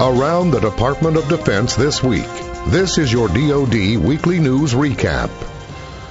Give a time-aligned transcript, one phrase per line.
[0.00, 2.28] Around the Department of Defense this week.
[2.68, 5.28] This is your DoD Weekly News Recap.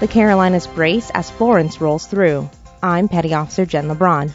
[0.02, 2.50] The Carolinas brace as Florence rolls through.
[2.84, 4.34] I'm Petty Officer Jen LeBron.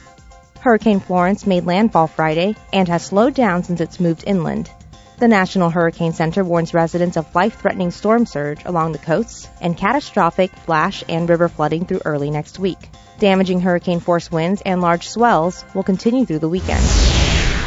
[0.61, 4.71] Hurricane Florence made landfall Friday and has slowed down since it's moved inland.
[5.19, 10.51] The National Hurricane Center warns residents of life-threatening storm surge along the coasts and catastrophic
[10.65, 12.89] flash and river flooding through early next week.
[13.19, 17.22] Damaging hurricane force winds and large swells will continue through the weekend.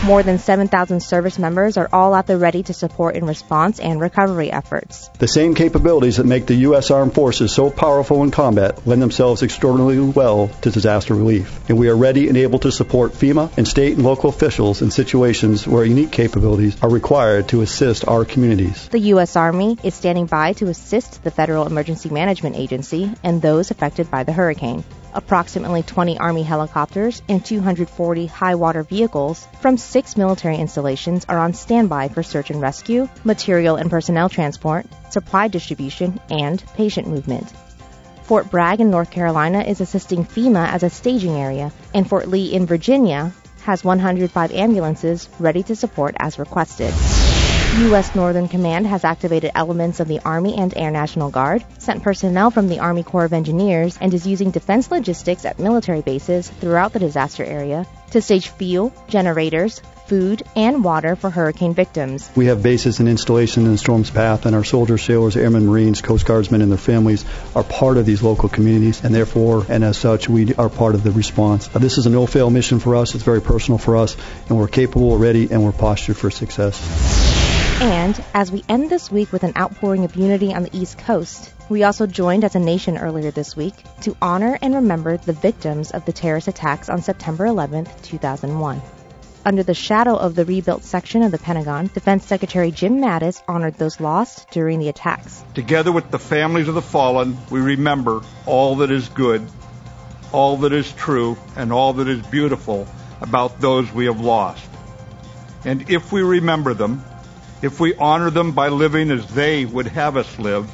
[0.05, 4.00] More than 7,000 service members are all at the ready to support in response and
[4.00, 5.07] recovery efforts.
[5.18, 6.91] The same capabilities that make the U.S.
[6.91, 11.68] Armed Forces so powerful in combat lend themselves extraordinarily well to disaster relief.
[11.69, 14.91] And we are ready and able to support FEMA and state and local officials in
[14.91, 18.87] situations where unique capabilities are required to assist our communities.
[18.89, 19.35] The U.S.
[19.35, 24.21] Army is standing by to assist the Federal Emergency Management Agency and those affected by
[24.21, 24.83] the hurricane
[25.15, 31.54] approximately 20 Army helicopters and 240 high water vehicles from six military installations are on
[31.54, 37.52] standby for search and rescue, material and personnel transport, supply distribution, and patient movement.
[38.23, 42.53] Fort Bragg in North Carolina is assisting FEMA as a staging area, and Fort Lee
[42.53, 43.31] in Virginia
[43.63, 46.93] has 105 ambulances ready to support as requested.
[47.75, 48.15] U.S.
[48.15, 52.69] Northern Command has activated elements of the Army and Air National Guard, sent personnel from
[52.69, 56.99] the Army Corps of Engineers, and is using defense logistics at military bases throughout the
[56.99, 62.31] disaster area to stage fuel, generators, food, and water for hurricane victims.
[62.33, 66.01] We have bases and installations in the storm's path, and our soldiers, sailors, airmen, marines,
[66.01, 69.97] coast guardsmen, and their families are part of these local communities, and therefore, and as
[69.97, 71.67] such, we are part of the response.
[71.67, 73.15] This is a no-fail mission for us.
[73.15, 74.15] It's very personal for us,
[74.47, 77.24] and we're capable, ready, and we're postured for success.
[77.81, 81.53] And as we end this week with an outpouring of unity on the East Coast,
[81.67, 85.91] we also joined as a nation earlier this week to honor and remember the victims
[85.91, 88.81] of the terrorist attacks on September 11, 2001.
[89.45, 93.75] Under the shadow of the rebuilt section of the Pentagon, Defense Secretary Jim Mattis honored
[93.75, 95.43] those lost during the attacks.
[95.53, 99.45] Together with the families of the fallen, we remember all that is good,
[100.31, 102.87] all that is true, and all that is beautiful
[103.19, 104.67] about those we have lost.
[105.65, 107.03] And if we remember them,
[107.61, 110.71] if we honor them by living as they would have us live,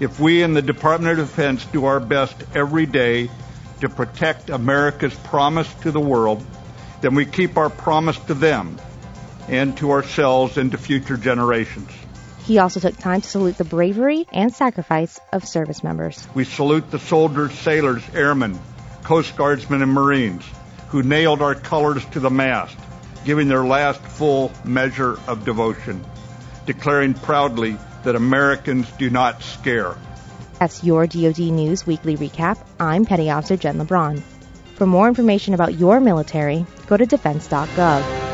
[0.00, 3.30] if we in the Department of Defense do our best every day
[3.80, 6.44] to protect America's promise to the world,
[7.00, 8.78] then we keep our promise to them
[9.48, 11.90] and to ourselves and to future generations.
[12.44, 16.26] He also took time to salute the bravery and sacrifice of service members.
[16.34, 18.58] We salute the soldiers, sailors, airmen,
[19.02, 20.44] Coast Guardsmen, and Marines
[20.88, 22.76] who nailed our colors to the mast,
[23.24, 26.04] giving their last full measure of devotion
[26.66, 29.96] declaring proudly that Americans do not scare.
[30.58, 32.58] That's your DoD News Weekly Recap.
[32.80, 34.22] I'm Petty Officer Jen LeBron.
[34.74, 38.25] For more information about your military, go to defense.gov.